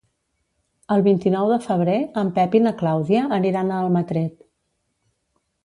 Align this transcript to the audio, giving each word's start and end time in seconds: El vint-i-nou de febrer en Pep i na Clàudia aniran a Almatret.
El 0.95 1.03
vint-i-nou 1.07 1.51
de 1.51 1.59
febrer 1.65 1.99
en 2.23 2.33
Pep 2.39 2.57
i 2.61 2.63
na 2.69 2.73
Clàudia 2.81 3.29
aniran 3.39 3.69
a 3.69 3.79
Almatret. 3.85 4.43